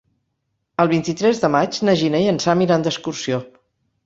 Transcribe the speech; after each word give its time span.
El 0.83 0.87
vint-i-tres 0.93 1.41
de 1.43 1.51
maig 1.57 1.77
na 1.91 1.95
Gina 2.01 2.23
i 2.25 2.31
en 2.33 2.41
Sam 2.47 2.65
iran 2.69 2.89
d'excursió. 2.89 3.41